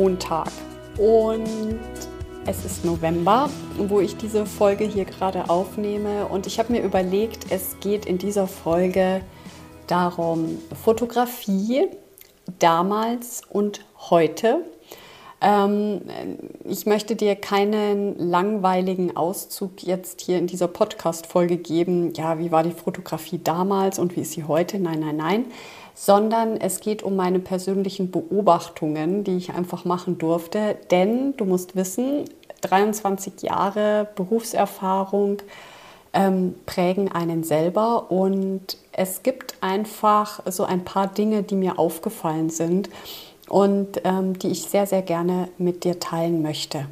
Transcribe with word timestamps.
Montag 0.00 0.50
und 0.96 1.78
es 2.46 2.64
ist 2.64 2.86
November, 2.86 3.50
wo 3.76 4.00
ich 4.00 4.16
diese 4.16 4.46
Folge 4.46 4.84
hier 4.84 5.04
gerade 5.04 5.50
aufnehme 5.50 6.24
und 6.26 6.46
ich 6.46 6.58
habe 6.58 6.72
mir 6.72 6.82
überlegt, 6.82 7.52
es 7.52 7.76
geht 7.80 8.06
in 8.06 8.16
dieser 8.16 8.46
Folge 8.46 9.20
darum, 9.88 10.56
Fotografie 10.82 11.88
damals 12.58 13.42
und 13.50 13.84
heute. 13.98 14.64
Ähm, 15.42 16.00
ich 16.64 16.86
möchte 16.86 17.14
dir 17.14 17.36
keinen 17.36 18.18
langweiligen 18.18 19.18
Auszug 19.18 19.82
jetzt 19.82 20.22
hier 20.22 20.38
in 20.38 20.46
dieser 20.46 20.68
Podcast-Folge 20.68 21.58
geben. 21.58 22.14
Ja, 22.14 22.38
wie 22.38 22.50
war 22.50 22.62
die 22.62 22.72
Fotografie 22.72 23.40
damals 23.44 23.98
und 23.98 24.16
wie 24.16 24.22
ist 24.22 24.32
sie 24.32 24.44
heute? 24.44 24.78
Nein, 24.78 25.00
nein, 25.00 25.16
nein 25.18 25.44
sondern 26.00 26.56
es 26.56 26.80
geht 26.80 27.02
um 27.02 27.14
meine 27.14 27.40
persönlichen 27.40 28.10
Beobachtungen, 28.10 29.22
die 29.22 29.36
ich 29.36 29.52
einfach 29.52 29.84
machen 29.84 30.16
durfte. 30.16 30.78
Denn 30.90 31.36
du 31.36 31.44
musst 31.44 31.76
wissen, 31.76 32.24
23 32.62 33.42
Jahre 33.42 34.08
Berufserfahrung 34.14 35.42
ähm, 36.14 36.54
prägen 36.64 37.12
einen 37.12 37.44
selber 37.44 38.10
und 38.10 38.78
es 38.92 39.22
gibt 39.22 39.56
einfach 39.60 40.40
so 40.46 40.64
ein 40.64 40.86
paar 40.86 41.06
Dinge, 41.06 41.42
die 41.42 41.54
mir 41.54 41.78
aufgefallen 41.78 42.48
sind 42.48 42.88
und 43.50 44.00
ähm, 44.04 44.38
die 44.38 44.48
ich 44.48 44.62
sehr, 44.62 44.86
sehr 44.86 45.02
gerne 45.02 45.50
mit 45.58 45.84
dir 45.84 46.00
teilen 46.00 46.40
möchte. 46.40 46.86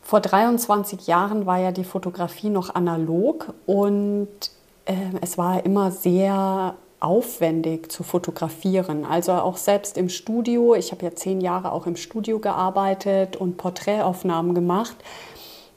Vor 0.00 0.20
23 0.20 1.06
Jahren 1.06 1.44
war 1.44 1.58
ja 1.58 1.70
die 1.70 1.84
Fotografie 1.84 2.48
noch 2.48 2.74
analog 2.74 3.52
und 3.66 4.28
äh, 4.86 4.94
es 5.20 5.36
war 5.36 5.66
immer 5.66 5.90
sehr 5.90 6.76
aufwendig 7.02 7.90
zu 7.90 8.02
fotografieren. 8.04 9.04
Also 9.04 9.32
auch 9.32 9.56
selbst 9.56 9.98
im 9.98 10.08
Studio, 10.08 10.74
ich 10.74 10.92
habe 10.92 11.04
ja 11.04 11.14
zehn 11.14 11.40
Jahre 11.40 11.72
auch 11.72 11.86
im 11.86 11.96
Studio 11.96 12.38
gearbeitet 12.38 13.36
und 13.36 13.56
Porträtaufnahmen 13.56 14.54
gemacht. 14.54 14.96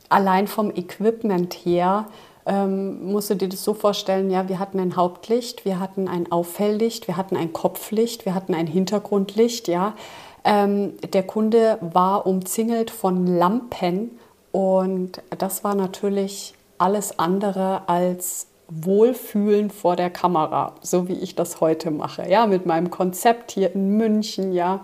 Allein 0.08 0.48
vom 0.48 0.70
Equipment 0.70 1.54
her 1.54 2.06
ähm, 2.46 3.12
musst 3.12 3.32
du 3.32 3.36
dir 3.36 3.50
das 3.50 3.64
so 3.64 3.74
vorstellen, 3.74 4.30
ja, 4.30 4.48
wir 4.48 4.60
hatten 4.60 4.80
ein 4.80 4.96
Hauptlicht, 4.96 5.66
wir 5.66 5.80
hatten 5.80 6.08
ein 6.08 6.32
Auffeldlicht, 6.32 7.08
wir 7.08 7.18
hatten 7.18 7.36
ein 7.36 7.54
Kopflicht, 7.54 8.26
wir 8.26 8.36
hatten 8.36 8.54
ein 8.54 8.68
Hintergrundlicht, 8.68 9.68
ja. 9.68 9.94
Ähm, 10.44 10.94
der 11.12 11.24
Kunde 11.24 11.80
war 11.82 12.28
umzingelt 12.28 12.92
von 12.92 13.26
Lampen 13.26 14.12
und 14.52 15.24
das 15.40 15.64
war 15.64 15.74
natürlich 15.74 16.54
alles 16.78 17.18
andere 17.18 17.90
als 17.90 18.46
Wohlfühlen 18.68 19.70
vor 19.70 19.96
der 19.96 20.10
Kamera, 20.10 20.76
so 20.82 21.08
wie 21.08 21.14
ich 21.14 21.36
das 21.36 21.62
heute 21.62 21.92
mache, 21.92 22.30
ja, 22.30 22.48
mit 22.48 22.66
meinem 22.66 22.90
Konzept 22.90 23.52
hier 23.52 23.74
in 23.74 23.98
München, 23.98 24.54
ja, 24.54 24.82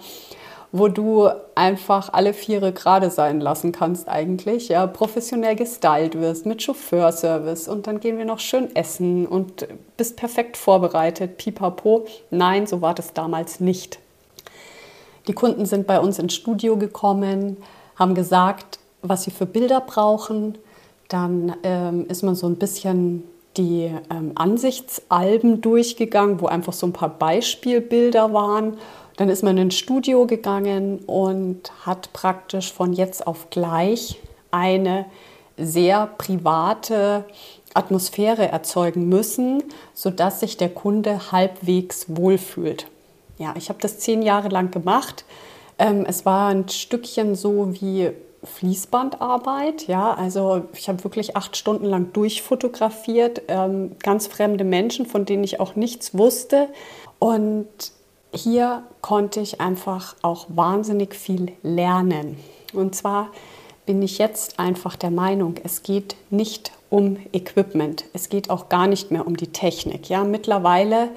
wo 0.72 0.88
du 0.88 1.30
einfach 1.54 2.14
alle 2.14 2.34
Viere 2.34 2.72
gerade 2.72 3.09
sein 3.09 3.42
lassen 3.42 3.72
kannst 3.72 4.08
eigentlich, 4.08 4.69
ja, 4.69 4.88
professionell 4.88 5.56
gestylt 5.56 6.19
wirst 6.19 6.46
mit 6.46 6.62
Chauffeurservice 6.64 7.68
und 7.68 7.88
dann 7.88 8.00
gehen 8.00 8.18
wir 8.18 8.25
noch 8.25 8.40
schön 8.40 8.74
essen 8.75 9.25
und 9.25 9.68
bist 9.98 10.16
perfekt 10.16 10.56
vorbereitet, 10.56 11.38
pipapo. 11.38 12.06
Nein, 12.30 12.68
so 12.68 12.81
war 12.81 12.94
das 12.94 13.13
damals 13.13 13.59
nicht. 13.59 14.00
Die 15.28 15.34
Kunden 15.34 15.66
sind 15.66 15.88
bei 15.88 16.00
uns 16.00 16.19
ins 16.19 16.34
Studio 16.34 16.78
gekommen, 16.78 17.58
haben 17.96 18.16
gesagt, 18.16 18.80
was 19.02 19.24
sie 19.24 19.31
für 19.31 19.46
Bilder 19.46 19.81
brauchen. 19.81 20.58
Dann 21.09 21.56
ähm, 21.63 22.06
ist 22.08 22.24
man 22.24 22.36
so 22.36 22.48
ein 22.48 22.56
bisschen 22.56 23.24
die 23.57 23.91
ähm, 24.09 24.31
Ansichtsalben 24.35 25.62
durchgegangen, 25.62 26.41
wo 26.41 26.47
einfach 26.47 26.73
so 26.73 26.88
ein 26.88 26.94
paar 26.94 27.09
Beispielbilder 27.09 28.34
waren. 28.34 28.78
Dann 29.17 29.29
ist 29.29 29.44
man 29.44 29.57
ins 29.57 29.75
Studio 29.75 30.25
gegangen 30.25 31.00
und 31.00 31.72
hat 31.85 32.13
praktisch 32.13 32.72
von 32.72 32.94
jetzt 32.94 33.28
auf 33.28 33.50
gleich 33.50 34.19
eine 34.51 35.06
sehr 35.57 36.07
private 36.17 37.25
Atmosphäre 37.73 38.47
erzeugen 38.47 39.07
müssen, 39.07 39.63
sodass 39.94 40.39
sich 40.39 40.57
der 40.57 40.69
Kunde 40.69 41.31
halbwegs 41.31 42.06
wohlfühlt. 42.07 42.88
Ja, 43.38 43.53
ich 43.57 43.69
habe 43.69 43.79
das 43.81 44.00
zehn 44.00 44.22
Jahre 44.22 44.50
lang 44.50 44.72
gemacht. 44.72 45.25
Ähm, 45.78 46.06
es 46.07 46.25
war 46.25 46.50
ein 46.50 46.68
Stückchen 46.69 47.35
so 47.35 47.73
wie 47.73 48.12
Fließbandarbeit. 48.44 49.88
Ja, 49.88 50.13
also 50.13 50.63
ich 50.74 50.90
habe 50.90 51.03
wirklich 51.03 51.35
acht 51.38 51.56
Stunden 51.56 51.85
lang 51.85 52.12
durchfotografiert, 52.13 53.44
ähm, 53.47 53.96
ganz 54.00 54.28
fremde 54.28 54.63
Menschen, 54.63 55.06
von 55.06 55.25
denen 55.25 55.44
ich 55.44 55.59
auch 55.59 55.75
nichts 55.75 56.18
wusste. 56.18 56.69
Und 57.19 57.68
hier 58.34 58.84
konnte 59.01 59.41
ich 59.41 59.62
einfach 59.62 60.16
auch 60.22 60.47
wahnsinnig 60.50 61.13
viel 61.13 61.51
lernen. 61.62 62.38
Und 62.74 62.96
zwar 62.96 63.30
bin 63.85 64.01
ich 64.01 64.18
jetzt 64.18 64.59
einfach 64.59 64.96
der 64.96 65.12
Meinung, 65.12 65.56
es 65.63 65.84
geht 65.84 66.16
nicht 66.30 66.72
um 66.90 67.18
Equipment, 67.34 68.06
es 68.13 68.30
geht 68.30 68.50
auch 68.50 68.69
gar 68.69 68.88
nicht 68.88 69.12
mehr 69.12 69.28
um 69.28 69.38
die 69.38 69.51
Technik. 69.51 70.09
Ja, 70.09 70.24
mittlerweile 70.24 71.09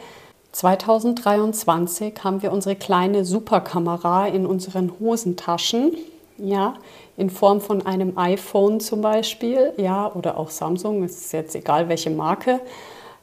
2023 0.53 2.15
haben 2.23 2.43
wir 2.43 2.53
unsere 2.53 2.77
kleine 2.77 3.25
Superkamera 3.25 4.27
in 4.27 4.47
unseren 4.47 4.93
Hosentaschen 5.01 5.93
ja, 6.39 6.75
in 7.17 7.31
Form 7.31 7.61
von 7.61 7.87
einem 7.87 8.19
iPhone 8.19 8.81
zum 8.81 9.01
Beispiel, 9.01 9.73
ja, 9.77 10.13
oder 10.13 10.39
auch 10.39 10.51
Samsung, 10.51 11.03
es 11.05 11.17
ist 11.17 11.33
jetzt 11.33 11.55
egal 11.55 11.89
welche 11.89 12.11
Marke. 12.11 12.61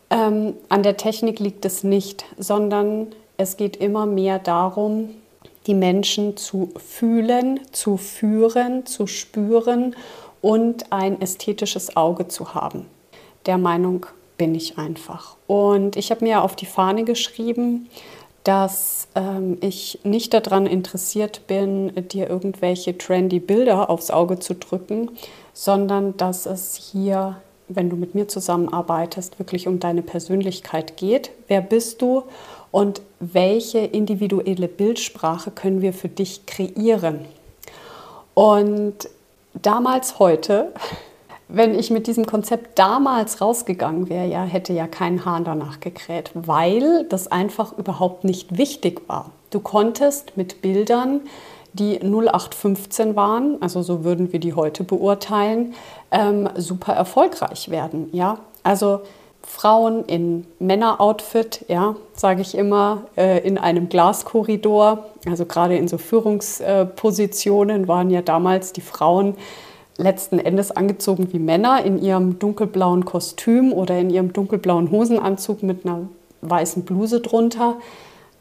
Ähm, 0.10 0.56
an 0.70 0.84
der 0.84 0.98
Technik 0.98 1.40
liegt 1.40 1.66
es 1.66 1.84
nicht, 1.84 2.26
sondern 2.38 3.08
es 3.38 3.58
geht 3.58 3.78
immer 3.78 4.06
mehr 4.06 4.40
darum, 4.40 5.10
die 5.68 5.74
Menschen 5.74 6.38
zu 6.38 6.70
fühlen, 6.78 7.60
zu 7.72 7.98
führen, 7.98 8.86
zu 8.86 9.08
spüren 9.08 9.96
und 10.42 10.92
ein 10.92 11.22
ästhetisches 11.22 11.96
Auge 11.96 12.28
zu 12.28 12.54
haben. 12.56 12.88
Der 13.46 13.58
Meinung 13.58 14.06
bin 14.38 14.56
ich 14.56 14.78
einfach. 14.78 15.38
Und 15.48 15.98
ich 15.98 16.10
habe 16.10 16.26
mir 16.26 16.44
auf 16.44 16.56
die 16.56 16.66
Fahne 16.66 17.04
geschrieben, 17.04 17.90
dass 18.44 19.08
ähm, 19.16 19.58
ich 19.62 20.00
nicht 20.04 20.34
daran 20.34 20.66
interessiert 20.66 21.48
bin, 21.48 21.94
dir 22.10 22.30
irgendwelche 22.30 22.98
trendy 22.98 23.40
Bilder 23.40 23.90
aufs 23.90 24.12
Auge 24.12 24.40
zu 24.40 24.56
drücken, 24.56 25.12
sondern 25.54 26.18
dass 26.18 26.46
es 26.46 26.76
hier, 26.76 27.38
wenn 27.68 27.90
du 27.90 27.96
mit 27.96 28.16
mir 28.16 28.28
zusammenarbeitest, 28.28 29.38
wirklich 29.38 29.68
um 29.68 29.80
deine 29.80 30.02
Persönlichkeit 30.02 30.98
geht. 30.98 31.32
Wer 31.48 31.62
bist 31.62 32.02
du 32.02 32.24
und 32.72 33.02
welche 33.20 33.80
individuelle 33.80 34.68
Bildsprache 34.68 35.52
können 35.52 35.82
wir 35.82 35.94
für 35.94 36.10
dich 36.10 36.46
kreieren? 36.46 37.26
Und 38.34 39.10
damals, 39.54 40.18
heute 40.18 40.72
wenn 41.54 41.78
ich 41.78 41.92
mit 41.92 42.08
diesem 42.08 42.26
Konzept 42.26 42.80
damals 42.80 43.42
rausgegangen 43.42 44.10
wäre, 44.10 44.26
ja, 44.26 44.44
hätte 44.44 44.74
ja 44.74 44.88
kein 44.88 45.26
Hahn 45.26 45.44
danach 45.44 45.80
gekräht, 45.80 46.32
weil 46.34 47.06
das 47.10 47.28
einfach 47.28 47.78
überhaupt 47.78 48.24
nicht 48.24 48.58
wichtig 48.58 49.02
war. 49.08 49.32
Du 49.50 49.60
konntest 49.60 50.38
mit 50.38 50.62
Bildern, 50.62 51.22
die 51.74 52.00
0815 52.00 53.16
waren, 53.16 53.62
also 53.62 53.82
so 53.82 54.04
würden 54.04 54.32
wir 54.34 54.40
die 54.40 54.54
heute 54.54 54.84
beurteilen, 54.84 55.74
ähm, 56.12 56.50
super 56.56 56.94
erfolgreich 56.94 57.70
werden. 57.70 58.10
Ja? 58.12 58.40
Also 58.64 59.02
Frauen 59.44 60.06
in 60.06 60.46
Männeroutfit, 60.60 61.66
ja, 61.68 61.96
sage 62.14 62.42
ich 62.42 62.56
immer, 62.56 63.04
äh, 63.18 63.40
in 63.46 63.58
einem 63.58 63.90
Glaskorridor, 63.90 65.06
also 65.26 65.46
gerade 65.46 65.78
in 65.78 65.88
so 65.88 65.98
Führungspositionen 65.98 67.88
waren 67.88 68.10
ja 68.10 68.22
damals 68.22 68.74
die 68.74 68.82
Frauen 68.82 69.36
letzten 69.98 70.40
Endes 70.40 70.72
angezogen 70.72 71.32
wie 71.32 71.40
Männer 71.40 71.84
in 71.84 72.02
ihrem 72.02 72.40
dunkelblauen 72.40 73.06
Kostüm 73.06 73.74
oder 73.74 73.98
in 74.00 74.10
ihrem 74.10 74.34
dunkelblauen 74.34 74.92
Hosenanzug 74.92 75.64
mit 75.64 75.86
einer 75.86 76.08
weißen 76.42 76.84
Bluse 76.84 77.22
drunter. 77.22 77.78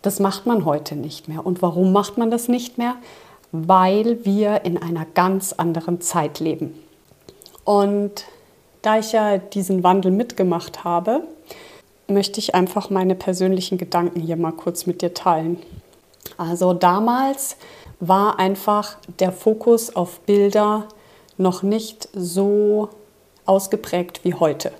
Das 0.03 0.21
macht 0.21 0.47
man 0.47 0.65
heute 0.65 0.97
nicht 0.97 1.29
mehr. 1.29 1.45
Und 1.45 1.63
warum 1.63 1.93
macht 1.93 2.17
man 2.19 2.31
das 2.31 2.49
nicht 2.49 2.79
mehr? 2.79 2.95
Weil 3.53 4.25
wir 4.25 4.65
in 4.65 4.81
einer 4.81 5.05
ganz 5.15 5.53
anderen 5.53 6.01
Zeit 6.01 6.41
leben. 6.41 6.75
Und 7.65 8.25
da 8.83 8.99
ich 8.99 9.13
ja 9.13 9.39
diesen 9.39 9.83
Wandel 9.83 10.11
mitgemacht 10.13 10.85
habe, 10.85 11.23
möchte 12.09 12.41
ich 12.41 12.55
einfach 12.55 12.91
meine 12.91 13.15
persönlichen 13.15 13.77
Gedanken 13.77 14.21
hier 14.21 14.37
mal 14.37 14.53
kurz 14.53 14.87
mit 14.87 15.03
dir 15.03 15.15
teilen. 15.15 15.59
Also 16.39 16.73
damals 16.73 17.57
war 18.01 18.39
einfach 18.39 18.97
der 19.19 19.33
Fokus 19.33 19.95
auf 19.95 20.21
Bilder 20.21 20.89
noch 21.41 21.63
nicht 21.63 22.09
so 22.13 22.91
ausgeprägt 23.47 24.21
wie 24.23 24.35
heute. 24.35 24.73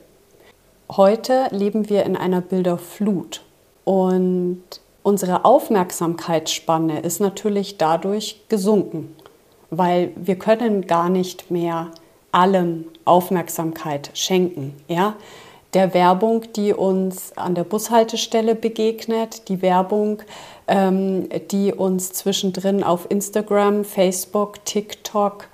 Heute 0.91 1.47
leben 1.51 1.89
wir 1.89 2.05
in 2.05 2.17
einer 2.17 2.41
Bilderflut 2.41 3.43
und 3.85 4.63
unsere 5.03 5.45
Aufmerksamkeitsspanne 5.45 7.01
ist 7.01 7.21
natürlich 7.21 7.79
dadurch 7.79 8.43
gesunken, 8.49 9.17
weil 9.71 10.13
wir 10.17 10.37
können 10.37 10.87
gar 10.87 11.09
nicht 11.09 11.51
mehr 11.51 11.91
allem 12.33 12.85
Aufmerksamkeit 13.05 14.11
schenken. 14.15 14.75
Ja? 14.89 15.15
Der 15.75 15.95
Werbung, 15.95 16.53
die 16.55 16.73
uns 16.73 17.37
an 17.37 17.55
der 17.55 17.65
Bushaltestelle 17.65 18.57
begegnet, 18.57 19.49
die 19.49 19.63
Werbung, 19.63 20.23
ähm, 20.67 21.29
die 21.51 21.73
uns 21.73 22.13
zwischendrin 22.13 22.83
auf 22.83 23.09
Instagram, 23.09 23.85
Facebook, 23.85 24.65
TikTok 24.65 25.47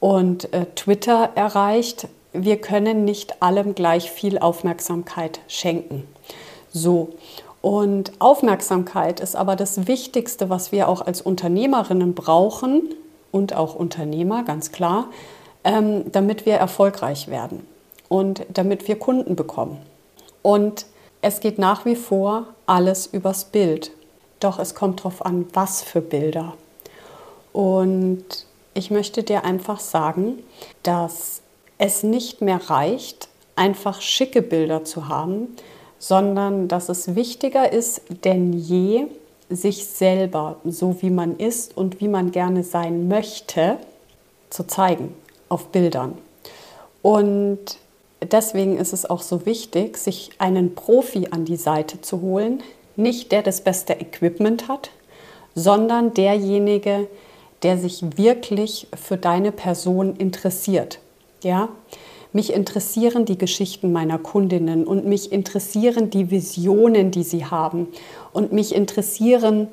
und 0.00 0.52
äh, 0.52 0.66
Twitter 0.74 1.30
erreicht. 1.34 2.08
Wir 2.32 2.60
können 2.60 3.04
nicht 3.04 3.42
allem 3.42 3.74
gleich 3.74 4.10
viel 4.10 4.38
Aufmerksamkeit 4.38 5.40
schenken. 5.48 6.06
So. 6.72 7.10
Und 7.60 8.12
Aufmerksamkeit 8.20 9.20
ist 9.20 9.34
aber 9.34 9.56
das 9.56 9.88
Wichtigste, 9.88 10.48
was 10.48 10.70
wir 10.70 10.88
auch 10.88 11.00
als 11.00 11.20
Unternehmerinnen 11.20 12.14
brauchen 12.14 12.94
und 13.32 13.54
auch 13.54 13.74
Unternehmer, 13.74 14.44
ganz 14.44 14.70
klar, 14.70 15.06
ähm, 15.64 16.10
damit 16.12 16.46
wir 16.46 16.54
erfolgreich 16.54 17.28
werden 17.28 17.66
und 18.08 18.46
damit 18.52 18.86
wir 18.86 18.98
Kunden 18.98 19.34
bekommen. 19.34 19.78
Und 20.42 20.86
es 21.20 21.40
geht 21.40 21.58
nach 21.58 21.84
wie 21.84 21.96
vor 21.96 22.44
alles 22.66 23.06
übers 23.08 23.44
Bild. 23.46 23.90
Doch 24.38 24.60
es 24.60 24.74
kommt 24.76 25.00
darauf 25.00 25.26
an, 25.26 25.46
was 25.52 25.82
für 25.82 26.00
Bilder. 26.00 26.54
Und 27.52 28.46
ich 28.78 28.92
möchte 28.92 29.24
dir 29.24 29.44
einfach 29.44 29.80
sagen, 29.80 30.38
dass 30.84 31.42
es 31.78 32.04
nicht 32.04 32.40
mehr 32.40 32.70
reicht, 32.70 33.28
einfach 33.56 34.00
schicke 34.00 34.40
Bilder 34.40 34.84
zu 34.84 35.08
haben, 35.08 35.56
sondern 35.98 36.68
dass 36.68 36.88
es 36.88 37.16
wichtiger 37.16 37.72
ist 37.72 38.02
denn 38.24 38.52
je, 38.52 39.06
sich 39.50 39.86
selber, 39.86 40.56
so 40.64 40.96
wie 41.00 41.10
man 41.10 41.38
ist 41.38 41.76
und 41.76 42.00
wie 42.00 42.08
man 42.08 42.30
gerne 42.30 42.62
sein 42.62 43.08
möchte, 43.08 43.78
zu 44.50 44.66
zeigen 44.66 45.14
auf 45.48 45.68
Bildern. 45.68 46.16
Und 47.02 47.78
deswegen 48.22 48.76
ist 48.76 48.92
es 48.92 49.08
auch 49.08 49.22
so 49.22 49.44
wichtig, 49.46 49.96
sich 49.96 50.30
einen 50.38 50.74
Profi 50.74 51.28
an 51.30 51.44
die 51.46 51.56
Seite 51.56 52.00
zu 52.00 52.20
holen, 52.20 52.62
nicht 52.94 53.32
der 53.32 53.42
das 53.42 53.62
beste 53.62 53.94
Equipment 53.94 54.68
hat, 54.68 54.90
sondern 55.54 56.14
derjenige, 56.14 56.90
der 56.90 57.08
sich 57.78 58.16
wirklich 58.16 58.86
für 58.94 59.16
deine 59.16 59.52
Person 59.52 60.16
interessiert. 60.16 61.00
Ja? 61.42 61.68
Mich 62.32 62.52
interessieren 62.52 63.24
die 63.24 63.38
Geschichten 63.38 63.90
meiner 63.90 64.18
Kundinnen 64.18 64.86
und 64.86 65.06
mich 65.06 65.32
interessieren 65.32 66.10
die 66.10 66.30
Visionen, 66.30 67.10
die 67.10 67.22
sie 67.22 67.46
haben 67.46 67.88
und 68.32 68.52
mich 68.52 68.74
interessieren 68.74 69.68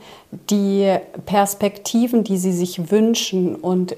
die 0.50 0.96
Perspektiven, 1.26 2.24
die 2.24 2.38
sie 2.38 2.54
sich 2.54 2.92
wünschen 2.92 3.56
und 3.56 3.98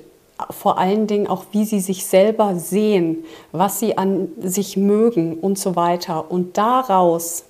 vor 0.49 0.77
allen 0.77 1.07
Dingen 1.07 1.27
auch, 1.27 1.45
wie 1.51 1.65
sie 1.65 1.79
sich 1.79 2.05
selber 2.05 2.55
sehen, 2.55 3.25
was 3.51 3.79
sie 3.79 3.97
an 3.97 4.29
sich 4.41 4.77
mögen 4.77 5.39
und 5.39 5.57
so 5.57 5.75
weiter. 5.75 6.29
Und 6.31 6.57
daraus 6.57 7.43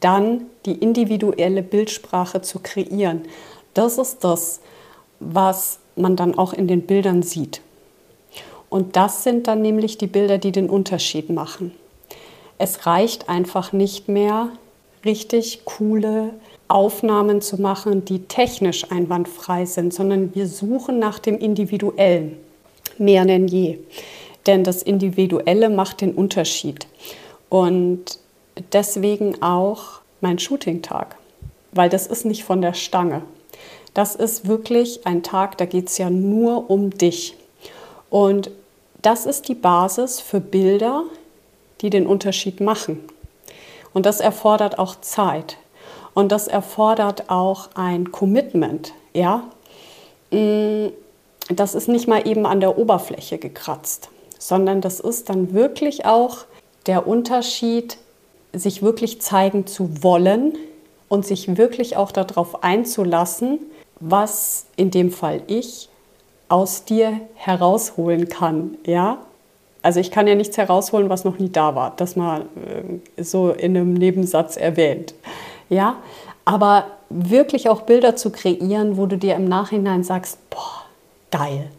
dann 0.00 0.46
die 0.66 0.74
individuelle 0.74 1.62
Bildsprache 1.62 2.42
zu 2.42 2.58
kreieren, 2.60 3.22
das 3.74 3.98
ist 3.98 4.24
das, 4.24 4.60
was 5.20 5.78
man 5.96 6.16
dann 6.16 6.36
auch 6.36 6.52
in 6.52 6.68
den 6.68 6.82
Bildern 6.82 7.22
sieht. 7.22 7.60
Und 8.68 8.96
das 8.96 9.22
sind 9.22 9.48
dann 9.48 9.60
nämlich 9.60 9.98
die 9.98 10.06
Bilder, 10.06 10.38
die 10.38 10.52
den 10.52 10.70
Unterschied 10.70 11.30
machen. 11.30 11.72
Es 12.58 12.86
reicht 12.86 13.28
einfach 13.28 13.72
nicht 13.72 14.08
mehr, 14.08 14.48
richtig 15.04 15.64
coole 15.64 16.30
Aufnahmen 16.68 17.42
zu 17.42 17.60
machen, 17.60 18.04
die 18.04 18.20
technisch 18.20 18.90
einwandfrei 18.90 19.66
sind, 19.66 19.92
sondern 19.92 20.34
wir 20.34 20.46
suchen 20.46 20.98
nach 20.98 21.18
dem 21.18 21.38
Individuellen 21.38 22.38
mehr 22.98 23.24
denn 23.24 23.48
je. 23.48 23.78
Denn 24.46 24.64
das 24.64 24.82
Individuelle 24.82 25.68
macht 25.68 26.00
den 26.00 26.14
Unterschied. 26.14 26.86
Und 27.48 28.18
deswegen 28.72 29.42
auch 29.42 30.00
mein 30.20 30.38
Shooting-Tag, 30.38 31.16
weil 31.72 31.88
das 31.88 32.06
ist 32.06 32.24
nicht 32.24 32.44
von 32.44 32.62
der 32.62 32.74
Stange. 32.74 33.22
Das 33.94 34.14
ist 34.14 34.48
wirklich 34.48 35.06
ein 35.06 35.22
Tag, 35.22 35.58
da 35.58 35.66
geht 35.66 35.88
es 35.88 35.98
ja 35.98 36.08
nur 36.08 36.70
um 36.70 36.90
dich. 36.90 37.36
Und 38.08 38.50
das 39.02 39.26
ist 39.26 39.48
die 39.48 39.54
Basis 39.54 40.20
für 40.20 40.40
Bilder, 40.40 41.04
die 41.80 41.90
den 41.90 42.06
Unterschied 42.06 42.60
machen. 42.60 43.00
Und 43.92 44.06
das 44.06 44.20
erfordert 44.20 44.78
auch 44.78 45.00
Zeit. 45.00 45.58
Und 46.14 46.32
das 46.32 46.48
erfordert 46.48 47.28
auch 47.28 47.70
ein 47.74 48.12
Commitment. 48.12 48.92
Ja? 49.12 49.44
Mm, 50.30 50.88
das 51.48 51.74
ist 51.74 51.88
nicht 51.88 52.08
mal 52.08 52.26
eben 52.26 52.46
an 52.46 52.60
der 52.60 52.78
Oberfläche 52.78 53.38
gekratzt, 53.38 54.08
sondern 54.38 54.80
das 54.80 55.00
ist 55.00 55.28
dann 55.28 55.52
wirklich 55.52 56.06
auch 56.06 56.38
der 56.86 57.06
Unterschied, 57.06 57.98
sich 58.52 58.82
wirklich 58.82 59.20
zeigen 59.20 59.66
zu 59.66 60.02
wollen 60.02 60.56
und 61.08 61.26
sich 61.26 61.56
wirklich 61.56 61.96
auch 61.96 62.12
darauf 62.12 62.62
einzulassen, 62.62 63.58
was 64.02 64.66
in 64.76 64.90
dem 64.90 65.12
Fall 65.12 65.42
ich 65.46 65.88
aus 66.48 66.84
dir 66.84 67.20
herausholen 67.34 68.28
kann, 68.28 68.76
ja? 68.84 69.18
Also 69.80 69.98
ich 70.00 70.10
kann 70.10 70.26
ja 70.26 70.34
nichts 70.34 70.56
herausholen, 70.56 71.08
was 71.08 71.24
noch 71.24 71.38
nie 71.38 71.50
da 71.50 71.74
war, 71.74 71.92
das 71.96 72.14
mal 72.14 72.42
äh, 73.16 73.22
so 73.22 73.50
in 73.50 73.76
einem 73.76 73.94
Nebensatz 73.94 74.56
erwähnt. 74.56 75.14
Ja, 75.68 75.96
aber 76.44 76.86
wirklich 77.08 77.68
auch 77.68 77.82
Bilder 77.82 78.14
zu 78.16 78.30
kreieren, 78.30 78.96
wo 78.96 79.06
du 79.06 79.16
dir 79.16 79.34
im 79.34 79.44
Nachhinein 79.44 80.04
sagst, 80.04 80.38
boah, 80.50 80.84
geil. 81.30 81.70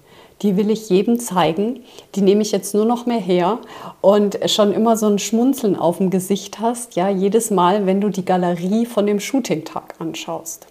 Die 0.42 0.58
will 0.58 0.70
ich 0.70 0.90
jedem 0.90 1.20
zeigen. 1.20 1.84
Die 2.16 2.22
nehme 2.22 2.42
ich 2.42 2.52
jetzt 2.52 2.74
nur 2.74 2.86
noch 2.86 3.06
mehr 3.06 3.20
her 3.20 3.60
und 4.02 4.38
schon 4.50 4.74
immer 4.74 4.98
so 4.98 5.08
ein 5.08 5.20
Schmunzeln 5.20 5.78
auf 5.78 6.00
dem 6.00 6.10
Gesicht 6.10 6.60
hast, 6.60 6.96
ja, 6.96 7.08
jedes 7.08 7.52
Mal, 7.52 7.86
wenn 7.86 8.02
du 8.02 8.10
die 8.10 8.26
Galerie 8.26 8.86
von 8.86 9.06
dem 9.06 9.22
Shooting-Tag 9.22 9.96
anschaust. 10.00 10.68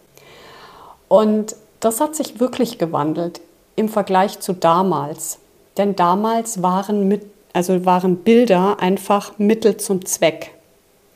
Und 1.12 1.56
das 1.80 2.00
hat 2.00 2.16
sich 2.16 2.40
wirklich 2.40 2.78
gewandelt 2.78 3.42
im 3.76 3.90
Vergleich 3.90 4.40
zu 4.40 4.54
damals. 4.54 5.40
Denn 5.76 5.94
damals 5.94 6.62
waren, 6.62 7.06
mit, 7.06 7.26
also 7.52 7.84
waren 7.84 8.16
Bilder 8.16 8.80
einfach 8.80 9.38
Mittel 9.38 9.76
zum 9.76 10.06
Zweck. 10.06 10.52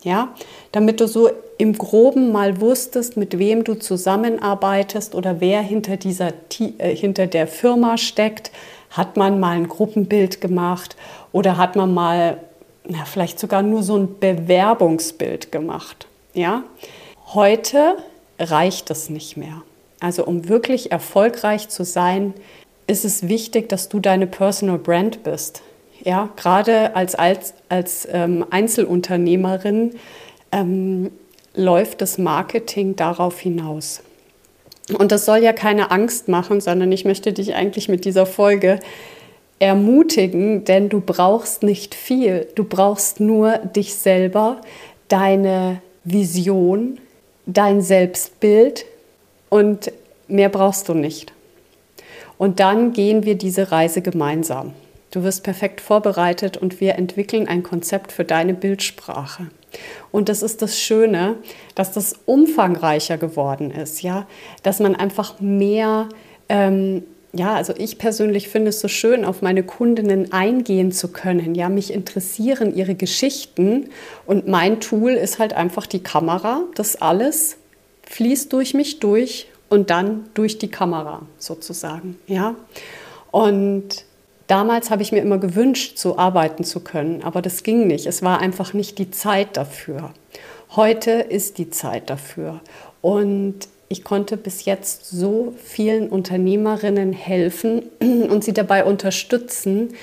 Ja, 0.02 0.34
damit 0.70 1.00
du 1.00 1.08
so 1.08 1.30
im 1.56 1.78
Groben 1.78 2.30
mal 2.30 2.60
wusstest, 2.60 3.16
mit 3.16 3.38
wem 3.38 3.64
du 3.64 3.72
zusammenarbeitest 3.72 5.14
oder 5.14 5.40
wer 5.40 5.62
hinter, 5.62 5.96
dieser, 5.96 6.34
äh, 6.58 6.94
hinter 6.94 7.26
der 7.26 7.46
Firma 7.46 7.96
steckt. 7.96 8.50
Hat 8.90 9.16
man 9.16 9.40
mal 9.40 9.56
ein 9.56 9.66
Gruppenbild 9.66 10.42
gemacht 10.42 10.94
oder 11.32 11.56
hat 11.56 11.74
man 11.74 11.94
mal 11.94 12.36
na, 12.84 13.06
vielleicht 13.06 13.38
sogar 13.38 13.62
nur 13.62 13.82
so 13.82 13.96
ein 13.96 14.18
Bewerbungsbild 14.20 15.50
gemacht? 15.50 16.06
Ja? 16.34 16.64
Heute 17.32 17.96
reicht 18.38 18.90
es 18.90 19.08
nicht 19.08 19.38
mehr. 19.38 19.62
Also 20.00 20.24
um 20.24 20.48
wirklich 20.48 20.92
erfolgreich 20.92 21.68
zu 21.68 21.84
sein, 21.84 22.34
ist 22.86 23.04
es 23.04 23.28
wichtig, 23.28 23.68
dass 23.68 23.88
du 23.88 24.00
deine 24.00 24.26
Personal 24.26 24.78
Brand 24.78 25.22
bist. 25.22 25.62
Ja, 26.04 26.30
gerade 26.36 26.94
als, 26.94 27.14
als, 27.14 27.54
als 27.68 28.06
ähm, 28.12 28.44
Einzelunternehmerin 28.50 29.94
ähm, 30.52 31.10
läuft 31.54 32.00
das 32.00 32.18
Marketing 32.18 32.94
darauf 32.94 33.40
hinaus. 33.40 34.02
Und 34.96 35.10
das 35.10 35.24
soll 35.24 35.38
ja 35.38 35.52
keine 35.52 35.90
Angst 35.90 36.28
machen, 36.28 36.60
sondern 36.60 36.92
ich 36.92 37.04
möchte 37.04 37.32
dich 37.32 37.54
eigentlich 37.54 37.88
mit 37.88 38.04
dieser 38.04 38.24
Folge 38.24 38.78
ermutigen, 39.58 40.64
denn 40.64 40.88
du 40.88 41.00
brauchst 41.00 41.62
nicht 41.62 41.94
viel. 41.94 42.46
Du 42.54 42.62
brauchst 42.62 43.18
nur 43.18 43.58
dich 43.58 43.94
selber, 43.94 44.60
deine 45.08 45.80
Vision, 46.04 47.00
dein 47.46 47.80
Selbstbild 47.80 48.84
und 49.48 49.92
mehr 50.28 50.48
brauchst 50.48 50.88
du 50.88 50.94
nicht. 50.94 51.32
Und 52.38 52.60
dann 52.60 52.92
gehen 52.92 53.24
wir 53.24 53.36
diese 53.36 53.72
Reise 53.72 54.02
gemeinsam. 54.02 54.72
Du 55.10 55.22
wirst 55.22 55.44
perfekt 55.44 55.80
vorbereitet 55.80 56.56
und 56.56 56.80
wir 56.80 56.96
entwickeln 56.96 57.48
ein 57.48 57.62
Konzept 57.62 58.12
für 58.12 58.24
deine 58.24 58.54
Bildsprache. 58.54 59.46
Und 60.10 60.28
das 60.28 60.42
ist 60.42 60.62
das 60.62 60.78
Schöne, 60.78 61.36
dass 61.74 61.92
das 61.92 62.16
umfangreicher 62.26 63.18
geworden 63.18 63.70
ist, 63.70 64.02
ja, 64.02 64.26
dass 64.62 64.80
man 64.80 64.94
einfach 64.96 65.40
mehr, 65.40 66.08
ähm, 66.48 67.04
ja, 67.32 67.54
also 67.54 67.74
ich 67.76 67.98
persönlich 67.98 68.48
finde 68.48 68.70
es 68.70 68.80
so 68.80 68.88
schön, 68.88 69.24
auf 69.24 69.42
meine 69.42 69.62
Kundinnen 69.62 70.32
eingehen 70.32 70.92
zu 70.92 71.08
können. 71.08 71.54
Ja, 71.54 71.68
mich 71.68 71.92
interessieren 71.92 72.74
ihre 72.74 72.94
Geschichten 72.94 73.90
und 74.24 74.48
mein 74.48 74.80
Tool 74.80 75.12
ist 75.12 75.38
halt 75.38 75.52
einfach 75.52 75.86
die 75.86 76.02
Kamera. 76.02 76.62
Das 76.74 76.96
alles 76.96 77.58
fließt 78.06 78.52
durch 78.52 78.74
mich 78.74 79.00
durch 79.00 79.48
und 79.68 79.90
dann 79.90 80.28
durch 80.34 80.58
die 80.58 80.68
Kamera 80.68 81.22
sozusagen. 81.38 82.16
Ja? 82.26 82.54
Und 83.30 84.04
damals 84.46 84.90
habe 84.90 85.02
ich 85.02 85.12
mir 85.12 85.20
immer 85.20 85.38
gewünscht, 85.38 85.98
so 85.98 86.18
arbeiten 86.18 86.64
zu 86.64 86.80
können, 86.80 87.22
aber 87.22 87.42
das 87.42 87.62
ging 87.62 87.86
nicht. 87.86 88.06
Es 88.06 88.22
war 88.22 88.40
einfach 88.40 88.72
nicht 88.72 88.98
die 88.98 89.10
Zeit 89.10 89.56
dafür. 89.56 90.12
Heute 90.74 91.12
ist 91.12 91.58
die 91.58 91.70
Zeit 91.70 92.10
dafür. 92.10 92.60
Und 93.00 93.68
ich 93.88 94.02
konnte 94.02 94.36
bis 94.36 94.64
jetzt 94.64 95.08
so 95.08 95.54
vielen 95.62 96.08
Unternehmerinnen 96.08 97.12
helfen 97.12 97.82
und 98.00 98.42
sie 98.42 98.52
dabei 98.52 98.84
unterstützen, 98.84 99.94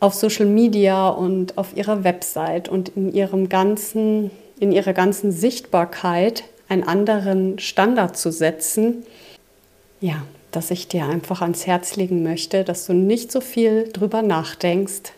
auf 0.00 0.14
Social 0.14 0.46
Media 0.46 1.08
und 1.08 1.56
auf 1.56 1.76
ihrer 1.76 2.02
Website 2.02 2.68
und 2.68 2.88
in 2.90 3.12
ihrem 3.14 3.48
ganzen, 3.48 4.32
in 4.58 4.72
ihrer 4.72 4.94
ganzen 4.94 5.30
Sichtbarkeit 5.30 6.42
einen 6.72 6.84
anderen 6.84 7.58
Standard 7.58 8.16
zu 8.16 8.32
setzen. 8.32 9.04
Ja, 10.00 10.24
dass 10.50 10.70
ich 10.70 10.88
dir 10.88 11.06
einfach 11.06 11.42
ans 11.42 11.66
Herz 11.66 11.96
legen 11.96 12.22
möchte, 12.22 12.64
dass 12.64 12.86
du 12.86 12.94
nicht 12.94 13.30
so 13.30 13.40
viel 13.40 13.88
drüber 13.92 14.22
nachdenkst, 14.22 15.12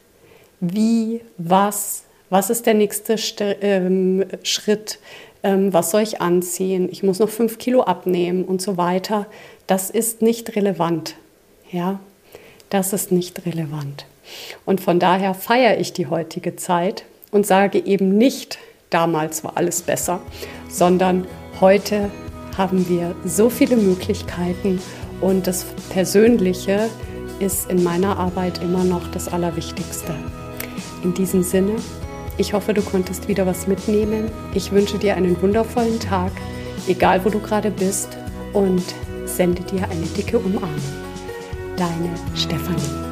wie, 0.61 1.20
was, 1.38 2.04
was 2.28 2.50
ist 2.50 2.66
der 2.66 2.75
nächste 2.75 3.16
St 3.16 3.40
ähm, 3.61 4.25
Schritt, 4.42 4.99
ähm, 5.42 5.73
was 5.73 5.90
soll 5.90 6.02
ich 6.02 6.20
anziehen, 6.20 6.88
ich 6.90 7.02
muss 7.02 7.18
noch 7.20 7.28
fünf 7.28 7.58
Kilo 7.58 7.82
abnehmen 7.82 8.44
und 8.44 8.61
so 8.61 8.76
weiter. 8.76 9.26
Das 9.66 9.90
ist 9.90 10.23
nicht 10.23 10.56
relevant. 10.56 11.14
Ja, 11.70 12.00
das 12.70 12.92
ist 12.92 13.12
nicht 13.12 13.46
relevant. 13.46 14.06
Und 14.64 14.80
von 14.80 14.99
daher 14.99 15.34
feiere 15.34 15.78
ich 15.78 15.92
die 15.92 16.06
heutige 16.06 16.56
Zeit 16.56 17.04
und 17.30 17.46
sage 17.46 17.78
eben 17.78 18.16
nicht, 18.16 18.58
damals 18.90 19.44
war 19.44 19.56
alles 19.56 19.82
besser, 19.82 20.20
sondern 20.68 21.26
heute 21.61 22.11
haben 22.56 22.88
wir 22.88 23.14
so 23.25 23.50
viele 23.50 23.76
Möglichkeiten 23.76 24.80
und 25.20 25.46
das 25.46 25.64
Persönliche 25.90 26.88
ist 27.40 27.70
in 27.70 27.82
meiner 27.82 28.18
Arbeit 28.18 28.62
immer 28.62 28.84
noch 28.84 29.08
das 29.11 29.28
Allerwichtigste. 29.28 30.14
In 31.02 31.14
diesem 31.14 31.42
Sinne, 31.42 31.76
ich 32.37 32.52
hoffe, 32.52 32.75
du 32.75 32.82
konntest 32.82 33.28
wieder 33.28 33.46
was 33.46 33.66
mitnehmen. 33.66 34.30
Ich 34.54 34.73
wünsche 34.73 34.99
dir 34.99 35.16
einen 35.16 35.40
wundervollen 35.40 36.00
Tag, 36.00 36.32
egal 36.88 37.25
wo 37.25 37.30
du 37.30 37.40
gerade 37.40 37.70
bist, 37.70 38.16
und 38.52 38.82
sende 39.25 39.62
dir 39.62 39.84
eine 39.90 40.06
dicke 40.16 40.38
Umarmung. 40.38 40.70
Deine 41.76 42.11
Stefanie. 42.34 43.04